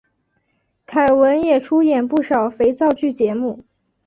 [0.87, 3.63] 凯文也出演不少肥皂剧节目。